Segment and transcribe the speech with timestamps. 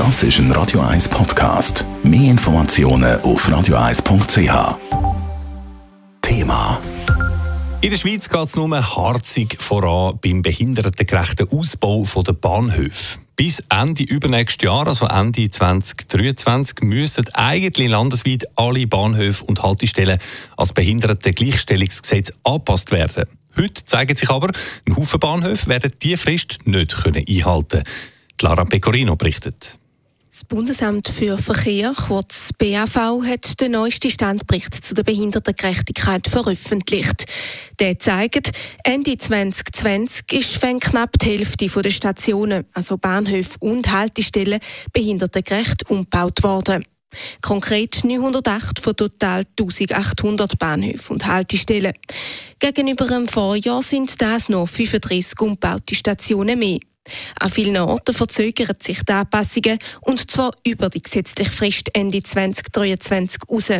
[0.00, 1.84] Das ist ein Radio 1 Podcast.
[2.02, 4.78] Mehr Informationen auf radio1.ch.
[6.22, 6.80] Thema.
[7.82, 13.18] In der Schweiz geht es nur harzig voran beim behindertengerechten Ausbau der Bahnhöfe.
[13.36, 20.18] Bis Ende übernächstes Jahr, also Ende 2023, müssen eigentlich landesweit alle Bahnhöfe und Haltestellen
[20.56, 23.26] als Behindertengleichstellungsgesetz angepasst werden.
[23.54, 24.50] Heute zeigen sich aber,
[24.86, 27.84] ein Haufen Bahnhöfe werden diese Frist nicht einhalten können.
[28.38, 29.78] Clara Pecorino berichtet.
[30.30, 32.94] Das Bundesamt für Verkehr, kurz BAV,
[33.26, 37.24] hat den neuesten Standbericht zu der Behindertengerechtigkeit veröffentlicht.
[37.80, 38.52] Der zeigt,
[38.84, 44.60] Ende 2020 ist von knapp die Hälfte der Stationen, also Bahnhöfe und Haltestellen,
[44.92, 46.84] behindertengerecht umgebaut worden.
[47.42, 51.94] Konkret 908 von total 1800 Bahnhöfen und Haltestellen.
[52.60, 56.78] Gegenüber dem Vorjahr sind das noch 35 umgebaute Stationen mehr.
[57.38, 63.40] An vielen Orten verzögern sich die Anpassungen und zwar über die gesetzliche Frist Ende 2023
[63.50, 63.70] raus.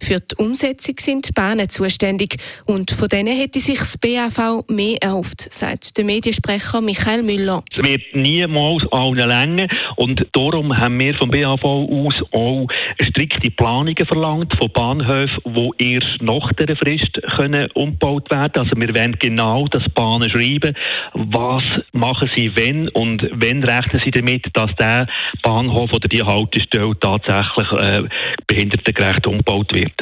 [0.00, 2.36] Für die Umsetzung sind die Bahnen zuständig.
[2.66, 7.62] Und von denen hätte sich das BAV mehr erhofft, sagt der Mediensprecher Michael Müller.
[7.70, 12.66] Es wird niemals allen Längen und darum haben wir vom BAV aus auch
[13.00, 18.52] strikte Planungen verlangt von Bahnhöfen, die erst nach der Frist können umgebaut werden.
[18.56, 20.74] Also wir werden genau das Bahnen schreiben,
[21.14, 22.88] was machen sie wenn?
[22.88, 25.06] Und wenn rechnen sie damit, dass der
[25.42, 28.02] Bahnhof oder die Haltestelle tatsächlich äh,
[28.46, 29.92] behindertengerecht umgebaut gebaut wird.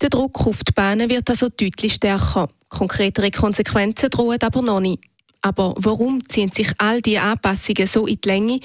[0.00, 2.48] Der Druck auf die Bahnen wird also deutlich stärker.
[2.68, 5.00] Konkretere Konsequenzen drohen aber noch nicht.
[5.40, 8.60] Aber warum ziehen sich all diese Anpassungen so in die Länge?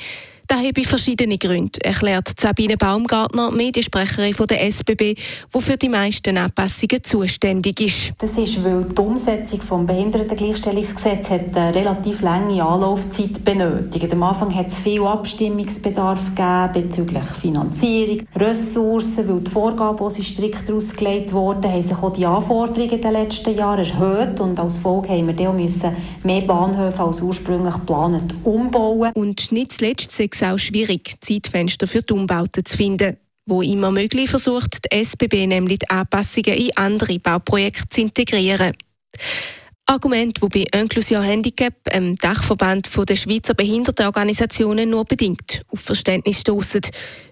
[0.47, 6.37] Das habe verschiedene Gründe, erklärt Sabine Baumgartner, Mediensprecherin von der SBB, die für die meisten
[6.37, 8.13] Anpassungen zuständig ist.
[8.17, 14.11] Das ist, weil die Umsetzung des Behindertengleichstellungsgesetzes eine relativ lange Anlaufzeit benötigt.
[14.11, 20.69] Am Anfang hat es viel Abstimmungsbedarf gegeben bezüglich Finanzierung, Ressourcen, weil die Vorgaben, die strikt
[20.69, 25.09] ausgelegt wurden, haben sich auch die Anforderungen in den letzten Jahren erhöht und als Folge
[25.09, 29.11] haben wir dann müssen mehr Bahnhöfe als ursprünglich geplant umbauen.
[29.13, 30.11] Und nicht zuletzt
[30.43, 33.17] es auch schwierig, Zeitfenster für die Umbauten zu finden.
[33.45, 38.73] Wo immer möglich versucht die SBB nämlich die Anpassungen in andere Bauprojekte zu integrieren.
[39.85, 46.81] Argument, wo bei Inclusion Handicap, einem Dachverband der Schweizer Behindertenorganisationen, nur bedingt auf Verständnis stoßen.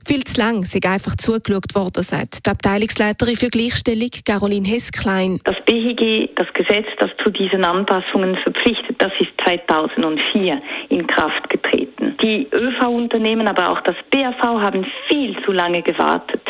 [0.06, 5.40] Viel zu lang sei einfach zugeschaut worden, sagt die Abteilungsleiterin für Gleichstellung Caroline Hess-Klein.
[5.46, 11.91] Das BHG, das Gesetz, das zu diesen Anpassungen verpflichtet, das ist 2004 in Kraft getreten.
[12.22, 16.42] Die ÖV-Unternehmen, aber auch das BAV haben viel zu lange gewartet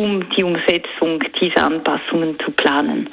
[0.00, 3.08] um die Umsetzung dieser Anpassungen zu planen.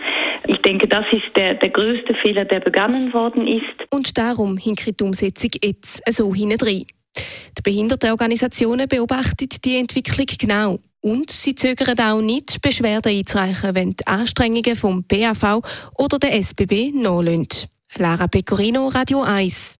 [0.48, 3.90] Ich denke, das ist der, der größte Fehler, der begangen worden ist.
[3.90, 6.58] Und darum hinkt die Umsetzung jetzt so hinein.
[6.58, 10.80] Die Behindertenorganisationen beobachten die Entwicklung genau.
[11.02, 15.62] Und sie zögern auch nicht, Beschwerden einzureichen, wenn die Anstrengungen vom BAV
[15.98, 17.70] oder der SBB nachlassen.
[17.98, 19.80] Lara Pecorino, Radio 1.